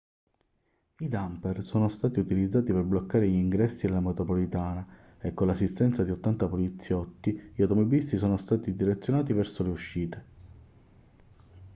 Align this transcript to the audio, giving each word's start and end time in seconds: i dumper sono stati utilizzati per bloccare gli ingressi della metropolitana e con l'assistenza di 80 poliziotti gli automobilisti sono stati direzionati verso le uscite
i 0.97 1.07
dumper 1.09 1.63
sono 1.63 1.87
stati 1.87 2.19
utilizzati 2.19 2.71
per 2.73 2.81
bloccare 2.81 3.29
gli 3.29 3.35
ingressi 3.35 3.85
della 3.85 3.99
metropolitana 3.99 5.15
e 5.19 5.35
con 5.35 5.45
l'assistenza 5.45 6.03
di 6.03 6.09
80 6.09 6.49
poliziotti 6.49 7.51
gli 7.53 7.61
automobilisti 7.61 8.17
sono 8.17 8.35
stati 8.37 8.75
direzionati 8.75 9.31
verso 9.33 9.61
le 9.61 9.69
uscite 9.69 10.25